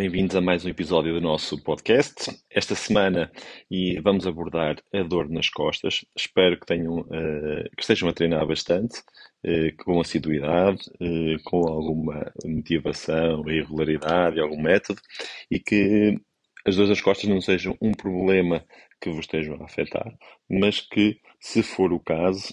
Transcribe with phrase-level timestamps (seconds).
[0.00, 2.34] bem-vindos a mais um episódio do nosso podcast.
[2.50, 3.30] Esta semana
[3.70, 6.06] e vamos abordar a dor nas costas.
[6.16, 8.98] Espero que tenham, uh, que estejam a treinar bastante,
[9.44, 15.02] uh, com assiduidade, uh, com alguma motivação, irregularidade, algum método,
[15.50, 16.18] e que
[16.66, 18.64] as dores nas costas não sejam um problema
[19.00, 20.12] que vos estejam a afetar,
[20.48, 22.52] mas que, se for o caso,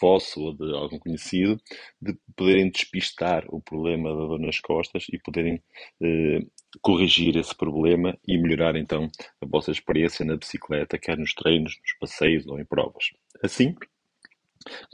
[0.00, 1.60] vosso ou de algum conhecido,
[2.00, 5.62] de poderem despistar o problema da dor nas costas e poderem
[6.02, 6.40] eh,
[6.82, 9.08] corrigir esse problema e melhorar então
[9.40, 13.10] a vossa experiência na bicicleta, quer nos treinos, nos passeios ou em provas.
[13.42, 13.74] Assim,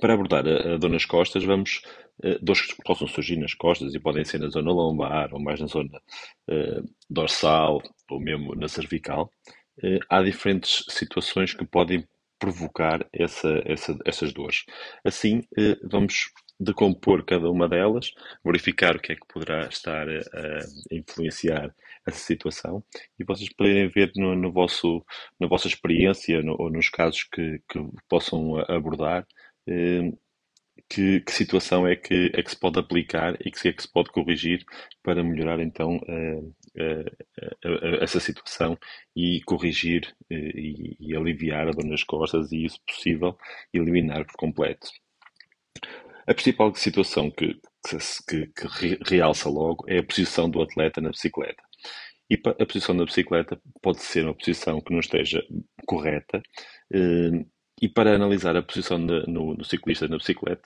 [0.00, 1.82] para abordar a, a dor nas costas, vamos
[2.24, 5.60] uh, dores que possam surgir nas costas e podem ser na zona lombar ou mais
[5.60, 6.00] na zona
[6.48, 9.30] uh, dorsal ou mesmo na cervical.
[9.78, 12.06] Uh, há diferentes situações que podem
[12.38, 14.64] provocar essa, essa, essas dores.
[15.04, 15.42] Assim,
[15.84, 18.12] vamos decompor cada uma delas,
[18.44, 20.58] verificar o que é que poderá estar a,
[20.90, 21.74] influenciar
[22.06, 22.82] essa situação
[23.18, 25.04] e vocês poderem ver no, no vosso,
[25.38, 27.78] na vossa experiência no, ou nos casos que, que
[28.08, 29.26] possam abordar
[29.66, 30.12] eh,
[30.88, 33.90] que, que, situação é que, é que se pode aplicar e que é que se
[33.90, 34.64] pode corrigir
[35.02, 36.00] para melhorar então
[38.00, 38.78] essa situação
[39.14, 40.52] e corrigir eh,
[41.00, 43.36] e, aliviar a dor nas costas e, se possível,
[43.72, 44.88] eliminar por completo.
[46.26, 47.60] A principal situação que,
[48.28, 51.62] que, que realça logo é a posição do atleta na bicicleta.
[52.30, 55.44] E a posição da bicicleta pode ser uma posição que não esteja
[55.86, 56.42] correta,
[56.92, 57.44] eh,
[57.82, 60.62] e para analisar a posição de, no, no, ciclista na bicicleta,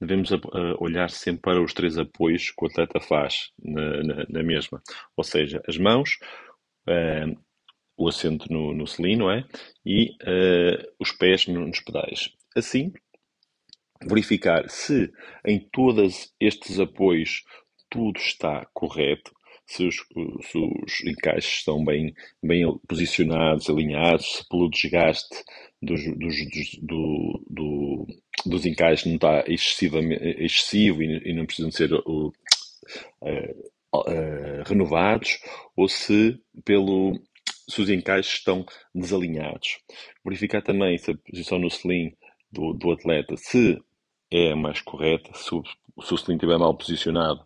[0.00, 0.38] devemos a
[0.78, 4.82] olhar sempre para os três apoios que o atleta faz na, na, na mesma.
[5.14, 6.18] Ou seja, as mãos,
[6.88, 7.38] uh,
[7.98, 9.44] o assento no, no selim, não é?
[9.84, 12.30] E uh, os pés nos pedais.
[12.56, 12.94] Assim,
[14.02, 15.12] verificar se
[15.46, 17.44] em todos estes apoios
[17.90, 19.32] tudo está correto,
[19.66, 25.36] se os, se os encaixes estão bem, bem posicionados, alinhados, se pelo desgaste
[25.84, 28.06] dos, dos, dos, do, do,
[28.46, 32.32] dos encaixes não está excessivo e, e não precisam ser uh,
[33.94, 35.38] uh, renovados,
[35.76, 37.20] ou se pelo
[37.68, 39.78] se os encaixes estão desalinhados.
[40.24, 42.14] Verificar também se a posição no sling
[42.52, 43.80] do, do atleta se
[44.30, 45.62] é mais correta, se o,
[46.02, 47.40] se o sling estiver mal posicionado,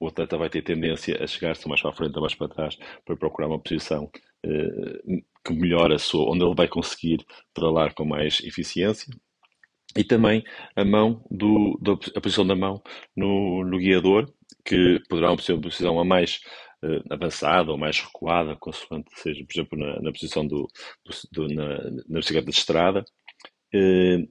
[0.00, 2.76] o atleta vai ter tendência a chegar-se mais para a frente ou mais para trás
[3.04, 4.04] para procurar uma posição
[4.46, 9.12] uh, que melhore a sua, onde ele vai conseguir pedalar com mais eficiência.
[9.96, 10.44] E também
[10.76, 12.82] a mão do, do a posição da mão
[13.16, 14.30] no, no guiador,
[14.64, 16.40] que poderá ser uma posição a mais
[16.84, 20.68] uh, avançada ou mais recuada, consoante seja, por exemplo, na, na posição do,
[21.04, 21.78] do, do na,
[22.08, 23.04] na bicicleta de estrada.
[23.74, 24.28] Uh,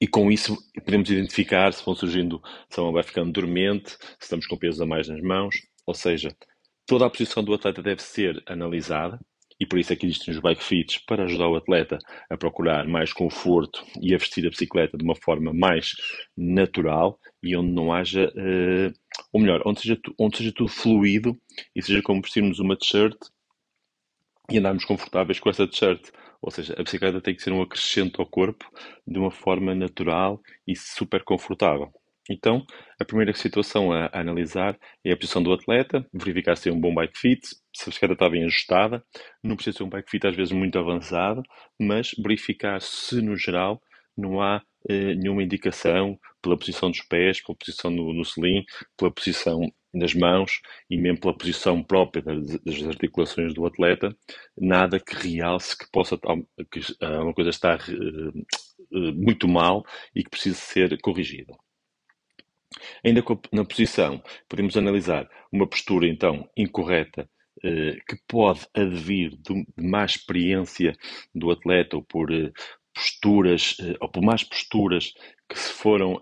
[0.00, 0.56] e com isso
[0.86, 4.86] podemos identificar se vão surgindo, se ela vai ficando dormente, se estamos com peso a
[4.86, 6.34] mais nas mãos, ou seja,
[6.86, 9.18] toda a posição do atleta deve ser analisada
[9.58, 11.98] e por isso é que existem os bike fits para ajudar o atleta
[12.30, 15.92] a procurar mais conforto e a vestir a bicicleta de uma forma mais
[16.36, 18.92] natural e onde não haja, uh,
[19.32, 21.36] ou melhor, onde seja, onde seja tudo fluido
[21.74, 23.16] e seja como vestirmos uma t-shirt
[24.50, 26.10] e andarmos confortáveis com essa t-shirt.
[26.46, 28.64] Ou seja, a bicicleta tem que ser um acrescento ao corpo
[29.04, 31.92] de uma forma natural e super confortável.
[32.30, 32.64] Então,
[33.00, 36.94] a primeira situação a, analisar é a posição do atleta, verificar se é um bom
[36.94, 39.04] bike fit, se a bicicleta está bem ajustada.
[39.42, 41.42] Não precisa ser um bike fit às vezes muito avançado,
[41.80, 43.82] mas verificar se no geral
[44.16, 48.64] não há eh, nenhuma indicação pela posição dos pés, pela posição no, selim,
[48.96, 49.60] pela posição
[49.92, 54.16] nas mãos e mesmo pela posição própria das, das articulações do atleta,
[54.56, 56.16] nada que realce que possa
[56.70, 59.84] que uma coisa está uh, muito mal
[60.14, 61.52] e que precise ser corrigida.
[63.04, 63.22] Ainda
[63.52, 67.28] na posição, podemos analisar uma postura então incorreta
[67.58, 70.96] uh, que pode advir de, má experiência
[71.34, 72.30] do atleta ou por
[72.96, 75.12] posturas, ou por más posturas
[75.46, 76.18] que se foram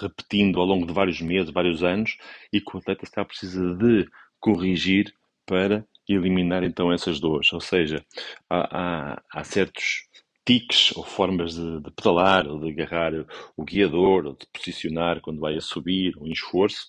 [0.00, 2.16] repetindo ao longo de vários meses, vários anos,
[2.50, 4.08] e que o atleta está precisa de
[4.40, 5.12] corrigir
[5.44, 7.52] para eliminar então essas dores.
[7.52, 8.02] Ou seja,
[8.48, 10.08] há, há, há certos
[10.46, 13.12] tiques ou formas de, de, pedalar ou de agarrar
[13.54, 16.86] o guiador ou de posicionar quando vai a subir ou em esforço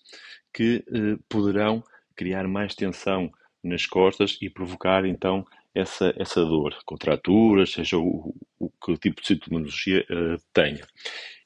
[0.53, 1.83] que eh, poderão
[2.15, 3.29] criar mais tensão
[3.61, 9.27] nas costas e provocar então essa, essa dor, contraturas, seja o, o que tipo de
[9.27, 10.85] sintomatologia uh, tenha.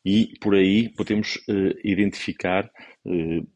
[0.05, 2.69] E por aí podemos uh, identificar
[3.05, 3.47] uh,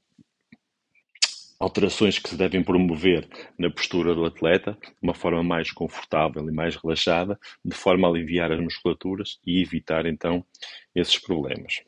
[1.59, 3.27] alterações que se devem promover
[3.57, 8.11] na postura do atleta de uma forma mais confortável e mais relaxada, de forma a
[8.11, 10.45] aliviar as musculaturas e evitar então
[10.93, 11.81] esses problemas.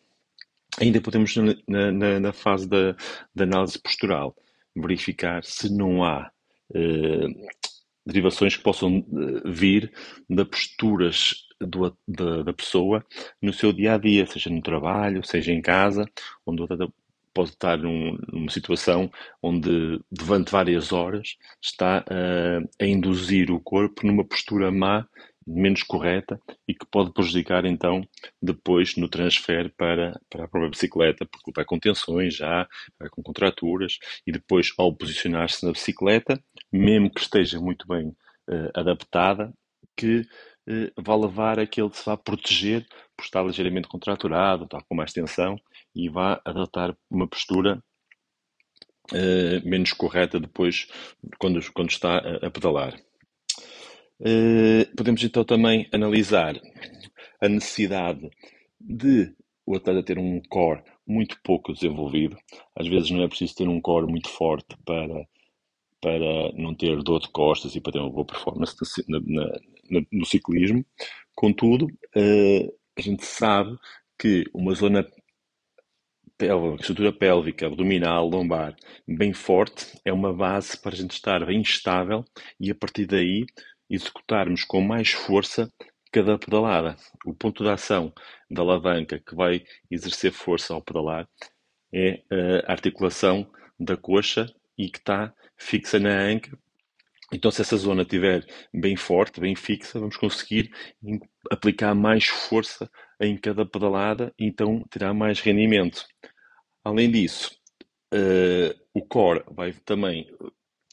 [0.79, 2.95] Ainda podemos, na, na, na fase da,
[3.33, 4.35] da análise postural,
[4.75, 6.31] verificar se não há
[8.09, 9.05] derivações que possam
[9.45, 9.91] vir
[10.29, 13.05] da posturas do, da, da, pessoa
[13.41, 16.05] no seu dia a dia, seja no trabalho, seja em casa,
[16.45, 16.61] onde
[17.33, 19.09] pode estar num, numa situação
[19.41, 25.05] onde, durante várias horas, está uh, a induzir o corpo numa postura má,
[25.49, 28.07] menos correta e que pode prejudicar então
[28.41, 32.67] depois no transfer para, para a própria bicicleta, porque vai com tensões já,
[32.99, 36.41] vai com contraturas e depois ao posicionar-se na bicicleta,
[36.71, 39.51] mesmo que esteja muito bem uh, adaptada,
[39.97, 42.85] que uh, vai levar a que ele se vá proteger
[43.17, 45.57] por estar ligeiramente contraturado, estar com mais tensão
[45.95, 47.83] e vá adotar uma postura
[49.11, 50.87] uh, menos correta depois
[51.39, 53.08] quando, quando está a, a pedalar.
[54.21, 56.59] Uh, podemos então também analisar
[57.41, 58.29] a necessidade
[58.79, 59.33] de
[59.65, 62.37] o atleta ter um core muito pouco desenvolvido.
[62.75, 65.27] Às vezes não é preciso ter um core muito forte para,
[66.01, 68.75] para não ter dor de costas e para ter uma boa performance
[69.07, 70.83] na, na, no ciclismo.
[71.35, 73.77] Contudo, uh, a gente sabe
[74.17, 75.07] que uma zona
[76.37, 78.75] pélvica, estrutura pélvica, abdominal, lombar,
[79.07, 82.23] bem forte, é uma base para a gente estar bem estável
[82.59, 83.45] e a partir daí
[83.89, 85.71] executarmos com mais força
[86.11, 86.95] cada pedalada.
[87.25, 88.13] O ponto de ação
[88.49, 91.27] da alavanca que vai exercer força ao pedalar
[91.93, 92.23] é
[92.65, 93.49] a articulação
[93.79, 94.47] da coxa
[94.77, 96.57] e que está fixa na anca.
[97.31, 98.43] Então, se essa zona estiver
[98.73, 100.71] bem forte, bem fixa, vamos conseguir
[101.51, 102.89] aplicar mais força
[103.19, 106.07] em cada pedalada, então terá mais rendimento.
[106.83, 107.55] Além disso,
[108.13, 110.27] uh, o core vai também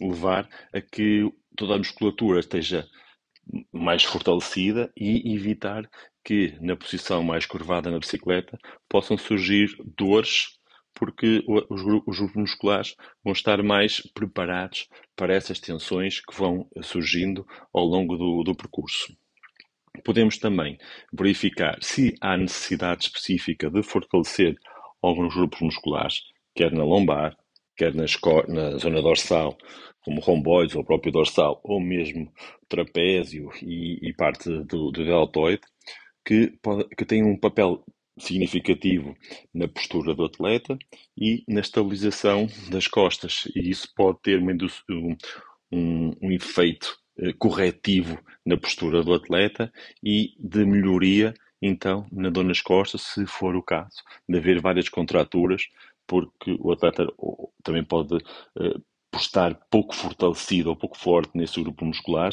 [0.00, 2.87] levar a que toda a musculatura esteja
[3.73, 5.88] mais fortalecida e evitar
[6.25, 8.58] que na posição mais curvada na bicicleta
[8.88, 10.56] possam surgir dores
[10.97, 17.85] porque os grupos musculares vão estar mais preparados para essas tensões que vão surgindo ao
[17.85, 19.14] longo do, do percurso.
[20.03, 20.79] Podemos também
[21.12, 24.56] verificar se há necessidade específica de fortalecer
[25.03, 26.23] alguns grupos musculares,
[26.55, 27.37] quer na lombar,
[27.76, 28.17] quer nas,
[28.49, 29.56] na zona dorsal,
[30.05, 32.32] como romboides ou próprio dorsal, ou mesmo
[32.69, 35.62] trapézio e, e parte do, do deltoide,
[36.25, 37.84] que, pode, que têm um papel
[38.19, 39.14] significativo
[39.52, 40.78] na postura do atleta
[41.17, 43.44] e na estabilização das costas.
[43.55, 45.17] E isso pode ter um,
[45.72, 49.72] um, um efeito eh, corretivo na postura do atleta
[50.02, 54.88] e de melhoria, então, na dor nas costas, se for o caso de haver várias
[54.88, 55.62] contraturas,
[56.06, 57.06] porque o atleta
[57.62, 58.79] também pode, eh,
[59.11, 62.31] por estar pouco fortalecido ou pouco forte nesse grupo muscular,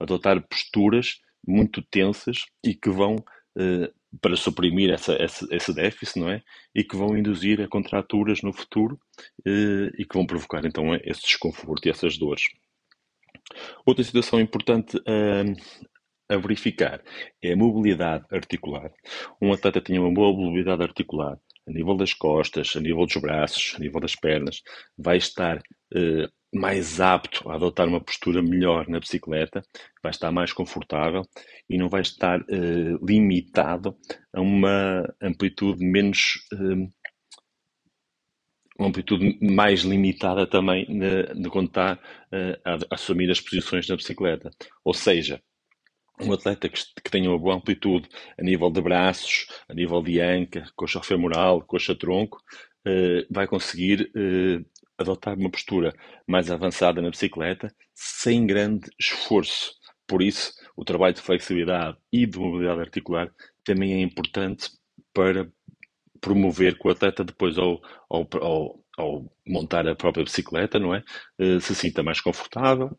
[0.00, 3.16] adotar posturas muito tensas e que vão
[3.58, 3.90] eh,
[4.20, 6.42] para suprimir essa, esse, esse, déficit, não é?
[6.74, 8.98] E que vão induzir a contraturas no futuro
[9.46, 12.42] eh, e que vão provocar então esse desconforto e essas dores.
[13.84, 14.98] Outra situação importante
[16.28, 17.02] a, verificar
[17.42, 18.90] é a mobilidade articular.
[19.40, 23.74] Um atleta tem uma boa mobilidade articular a nível das costas, a nível dos braços,
[23.76, 24.62] a nível das pernas,
[24.96, 25.62] vai estar
[25.94, 29.62] eh, mais apto a adotar uma postura melhor na bicicleta,
[30.02, 31.22] vai estar mais confortável
[31.68, 33.96] e não vai estar eh, limitado
[34.32, 36.46] a uma amplitude menos.
[36.52, 36.88] Eh,
[38.76, 41.96] uma amplitude mais limitada também de, quando está
[42.64, 44.50] a assumir as posições na bicicleta.
[44.84, 45.40] Ou seja,
[46.20, 50.20] um atleta que, que, tenha uma boa amplitude a nível de braços, a nível de
[50.20, 52.40] anca, coxa femoral, coxa tronco,
[52.86, 54.64] eh, vai conseguir eh,
[54.98, 55.92] adotar uma postura
[56.26, 59.74] mais avançada na bicicleta sem grande esforço.
[60.06, 63.32] Por isso, o trabalho de flexibilidade e de mobilidade articular
[63.64, 64.70] também é importante
[65.12, 65.50] para
[66.20, 71.02] promover que o atleta depois ao, ao, ao, ao montar a própria bicicleta, não é?
[71.38, 72.96] Eh, se sinta mais confortável,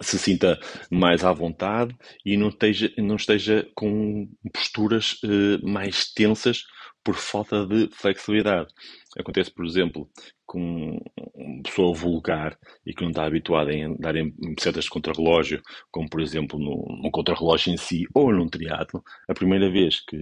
[0.00, 0.58] se sinta
[0.90, 6.64] mais à vontade e não esteja, não esteja com posturas eh, mais tensas
[7.06, 8.68] por falta de flexibilidade.
[9.16, 10.10] Acontece, por exemplo,
[10.44, 10.98] com
[11.34, 16.20] uma pessoa vulgar e que não está habituada a andar em de contrarrelógio, como por
[16.20, 20.18] exemplo num, contrarrelógio em si ou num triatlo, a primeira vez que,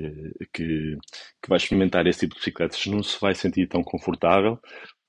[0.53, 0.97] que,
[1.43, 4.61] que vai experimentar esse tipo de bicicletas não se vai sentir tão confortável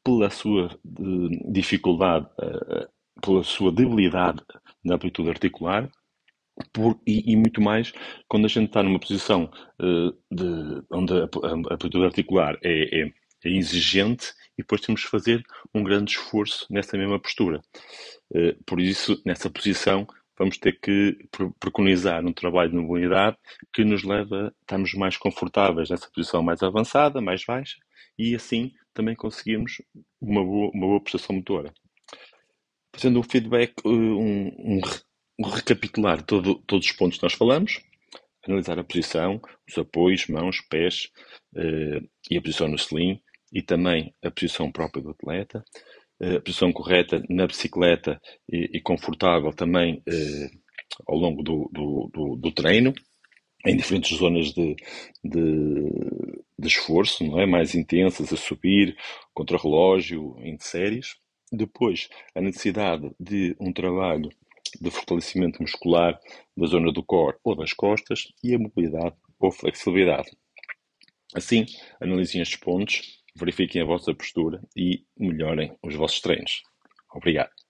[0.03, 2.87] pela sua eh, dificuldade uh,
[3.21, 4.41] pela sua debilidade
[4.83, 5.89] na amplitude articular
[6.71, 7.91] por, e, e, muito mais
[8.27, 13.11] quando a gente está numa posição uh, de, onde a, a, amplitude articular é, é,
[13.43, 15.43] é, exigente e depois temos de fazer
[15.73, 17.61] um grande esforço nessa mesma postura.
[18.31, 20.07] Uh, por isso, nessa posição,
[20.37, 21.17] vamos ter que
[21.59, 23.37] preconizar um trabalho de mobilidade
[23.73, 27.77] que nos leva a estarmos mais confortáveis nessa posição mais avançada, mais baixa,
[28.17, 29.81] e assim também conseguimos
[30.21, 31.73] uma boa, uma boa prestação motora.
[32.95, 34.81] Fazendo um feedback, um, um,
[35.39, 37.81] um recapitular todo, todos os pontos que nós falamos,
[38.47, 41.09] analisar a posição, os apoios, mãos, pés
[41.55, 43.19] uh, e a posição no sling
[43.51, 45.63] e também a posição própria do atleta,
[46.21, 50.59] uh, a posição correta na bicicleta e, e confortável também uh,
[51.07, 52.93] ao longo do, do, do, do, treino,
[53.65, 54.75] em diferentes zonas de,
[55.23, 55.41] de,
[56.57, 57.45] de, esforço, não é?
[57.45, 58.95] mais intensas, a subir,
[59.33, 61.15] contra relógio, em séries.
[61.55, 64.29] Depois, a necessidade de um trabalho
[64.81, 66.19] de fortalecimento muscular
[66.55, 70.31] da zona do core ou das costas e a mobilidade ou flexibilidade.
[71.33, 71.65] Assim,
[72.01, 76.61] analisem estes pontos, verifiquem a vossa postura e melhorem os vossos treinos.
[77.13, 77.64] Obrigado.